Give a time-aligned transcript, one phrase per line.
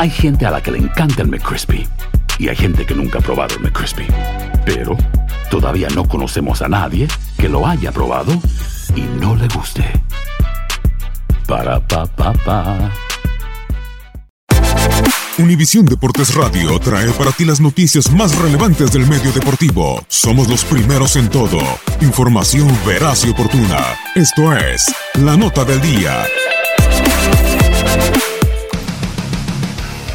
[0.00, 1.86] Hay gente a la que le encanta el McCrispy
[2.38, 4.06] y hay gente que nunca ha probado el McCrispy.
[4.64, 4.96] Pero
[5.50, 7.06] todavía no conocemos a nadie
[7.36, 8.32] que lo haya probado
[8.96, 9.84] y no le guste.
[11.46, 12.90] Para pa pa pa.
[15.36, 20.02] Univisión Deportes Radio trae para ti las noticias más relevantes del medio deportivo.
[20.08, 21.58] Somos los primeros en todo.
[22.00, 23.84] Información veraz y oportuna.
[24.14, 26.24] Esto es La Nota del Día.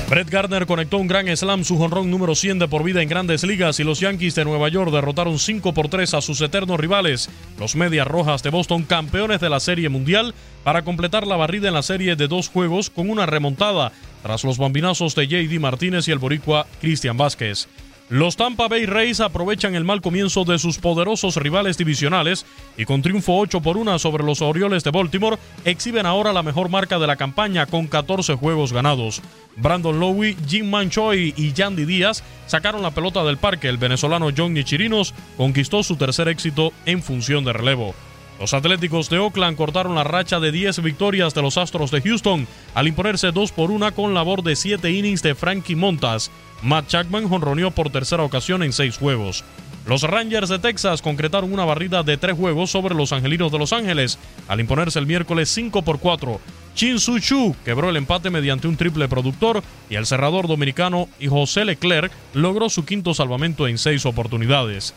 [0.07, 3.43] Brett Gardner conectó un gran slam, su jonrón número 100 de por vida en grandes
[3.43, 7.27] ligas y los Yankees de Nueva York derrotaron 5 por 3 a sus eternos rivales,
[7.57, 11.73] los Medias Rojas de Boston, campeones de la Serie Mundial, para completar la barrida en
[11.73, 16.11] la serie de dos juegos con una remontada tras los bambinazos de JD Martínez y
[16.11, 17.67] el boricua Cristian Vázquez.
[18.09, 22.45] Los Tampa Bay Rays aprovechan el mal comienzo de sus poderosos rivales divisionales
[22.77, 26.69] y con triunfo 8 por 1 sobre los Orioles de Baltimore exhiben ahora la mejor
[26.69, 29.23] marca de la campaña con 14 juegos ganados.
[29.57, 33.69] Brandon Lowe, Jim Manchoy y Yandy Díaz sacaron la pelota del parque.
[33.69, 37.95] El venezolano Johnny Chirinos conquistó su tercer éxito en función de relevo.
[38.39, 42.47] Los Atléticos de Oakland cortaron la racha de 10 victorias de los Astros de Houston
[42.73, 46.31] al imponerse 2 por 1 con labor de 7 innings de Frankie Montas.
[46.61, 49.45] Matt Chapman jonroneó por tercera ocasión en 6 juegos.
[49.85, 53.71] Los Rangers de Texas concretaron una barrida de 3 juegos sobre los Angelinos de Los
[53.71, 56.39] Ángeles al imponerse el miércoles 5 por 4.
[56.73, 61.27] Chin Su Chu quebró el empate mediante un triple productor y el cerrador dominicano y
[61.27, 64.93] José Leclerc logró su quinto salvamento en 6 oportunidades.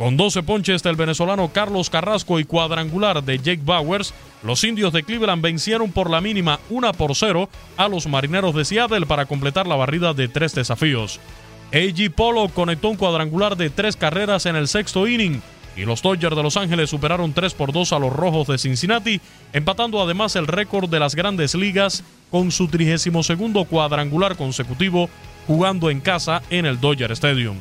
[0.00, 5.02] Con 12 ponches del venezolano Carlos Carrasco y cuadrangular de Jake Bowers, los indios de
[5.02, 9.66] Cleveland vencieron por la mínima 1 por 0 a los marineros de Seattle para completar
[9.66, 11.20] la barrida de tres desafíos.
[11.74, 12.10] A.G.
[12.12, 15.42] Polo conectó un cuadrangular de tres carreras en el sexto inning
[15.76, 19.20] y los Dodgers de Los Ángeles superaron 3 por 2 a los Rojos de Cincinnati,
[19.52, 23.32] empatando además el récord de las grandes ligas con su 32
[23.68, 25.10] cuadrangular consecutivo
[25.46, 27.58] jugando en casa en el Dodger Stadium.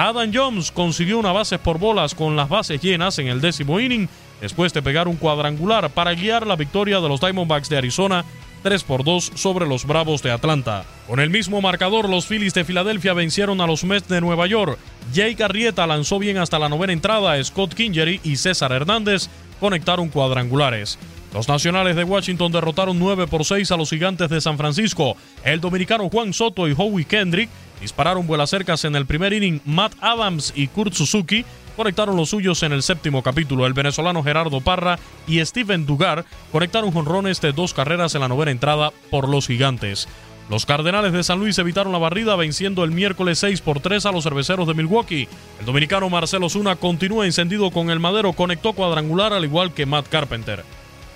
[0.00, 4.08] Adam Jones consiguió una base por bolas con las bases llenas en el décimo inning,
[4.40, 8.24] después de pegar un cuadrangular para guiar la victoria de los Diamondbacks de Arizona
[8.62, 10.84] 3 por 2 sobre los Bravos de Atlanta.
[11.08, 14.78] Con el mismo marcador, los Phillies de Filadelfia vencieron a los Mets de Nueva York.
[15.12, 19.28] Jake Arrieta lanzó bien hasta la novena entrada, Scott Kingery y César Hernández
[19.58, 20.96] conectaron cuadrangulares.
[21.32, 25.16] Los Nacionales de Washington derrotaron 9 por 6 a los Gigantes de San Francisco.
[25.44, 27.50] El dominicano Juan Soto y Howie Kendrick
[27.80, 29.60] dispararon vuelas cercas en el primer inning.
[29.66, 31.44] Matt Adams y Kurt Suzuki
[31.76, 33.66] conectaron los suyos en el séptimo capítulo.
[33.66, 38.50] El venezolano Gerardo Parra y Steven Dugar conectaron jonrones de dos carreras en la novena
[38.50, 40.08] entrada por los Gigantes.
[40.48, 44.12] Los Cardenales de San Luis evitaron la barrida venciendo el miércoles 6 por 3 a
[44.12, 45.28] los cerveceros de Milwaukee.
[45.60, 50.08] El dominicano Marcelo Zuna continúa encendido con el madero, conectó cuadrangular al igual que Matt
[50.08, 50.64] Carpenter.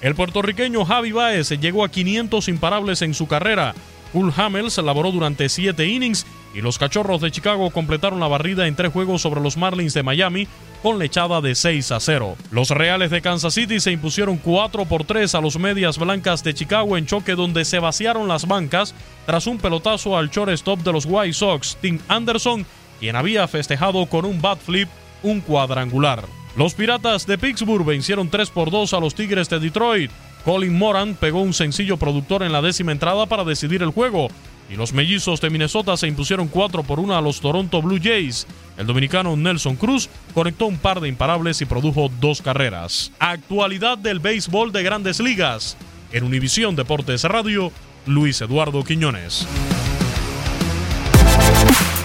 [0.02, 3.72] El puertorriqueño Javi Baez llegó a 500 imparables en su carrera.
[4.12, 8.75] Cool Hamels laboró durante 7 innings y los Cachorros de Chicago completaron la barrida en
[8.75, 10.49] tres juegos sobre los Marlins de Miami
[10.82, 12.37] con lechada de 6 a 0.
[12.50, 16.52] Los Reales de Kansas City se impusieron 4 por 3 a los Medias Blancas de
[16.52, 21.06] Chicago en choque donde se vaciaron las bancas tras un pelotazo al shortstop de los
[21.06, 22.66] White Sox, Tim Anderson,
[22.99, 24.88] quien había festejado con un bat flip
[25.22, 26.41] un cuadrangular.
[26.56, 30.10] Los Piratas de Pittsburgh vencieron 3 por 2 a los Tigres de Detroit.
[30.44, 34.28] Colin Moran pegó un sencillo productor en la décima entrada para decidir el juego,
[34.69, 38.46] y los mellizos de Minnesota se impusieron 4 por 1 a los Toronto Blue Jays.
[38.76, 43.12] El dominicano Nelson Cruz conectó un par de imparables y produjo dos carreras.
[43.19, 45.76] Actualidad del béisbol de grandes ligas.
[46.12, 47.70] En Univisión Deportes Radio,
[48.06, 49.46] Luis Eduardo Quiñones.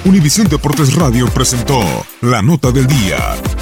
[0.05, 1.81] Univisión Deportes Radio presentó
[2.21, 3.35] la nota del día.